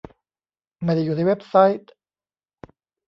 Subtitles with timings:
[0.83, 1.91] ไม่ได้อยู่ในเว็บไซต์